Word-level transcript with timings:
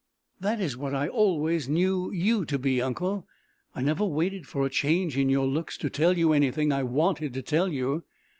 "That 0.39 0.59
is 0.59 0.75
what 0.75 0.95
I 0.95 1.07
always 1.07 1.69
knew 1.69 2.09
you 2.11 2.43
to 2.45 2.57
be, 2.57 2.81
uncle! 2.81 3.27
I 3.75 3.83
never 3.83 4.03
waited 4.03 4.47
for 4.47 4.65
a 4.65 4.69
change 4.71 5.15
in 5.15 5.29
your 5.29 5.45
looks, 5.45 5.77
to 5.77 5.91
tell 5.91 6.17
you 6.17 6.33
anything 6.33 6.71
I 6.71 6.81
wanted 6.81 7.35
to 7.35 7.43
tell 7.43 7.67
you. 7.71 8.03